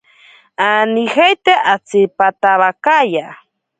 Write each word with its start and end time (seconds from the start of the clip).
Anijeite 0.67 1.53
atsipatabakaya. 1.73 3.27